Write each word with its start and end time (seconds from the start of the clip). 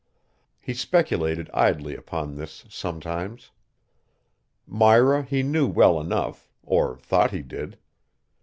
He 0.59 0.73
speculated 0.73 1.47
idly 1.53 1.95
upon 1.95 2.33
this 2.33 2.65
sometimes. 2.69 3.51
Myra 4.65 5.21
he 5.21 5.43
knew 5.43 5.67
well 5.67 5.99
enough, 6.01 6.49
or 6.63 6.97
thought 6.97 7.29
he 7.29 7.43
did. 7.43 7.77